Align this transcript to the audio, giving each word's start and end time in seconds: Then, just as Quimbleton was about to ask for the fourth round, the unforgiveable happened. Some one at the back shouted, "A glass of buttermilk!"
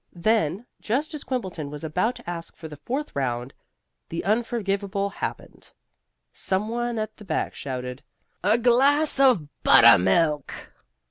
Then, 0.15 0.65
just 0.79 1.13
as 1.13 1.23
Quimbleton 1.23 1.69
was 1.69 1.83
about 1.83 2.15
to 2.15 2.27
ask 2.27 2.55
for 2.57 2.67
the 2.67 2.75
fourth 2.75 3.15
round, 3.15 3.53
the 4.09 4.23
unforgiveable 4.23 5.11
happened. 5.11 5.71
Some 6.33 6.69
one 6.69 6.97
at 6.97 7.17
the 7.17 7.23
back 7.23 7.53
shouted, 7.53 8.01
"A 8.43 8.57
glass 8.57 9.19
of 9.19 9.47
buttermilk!" 9.61 10.71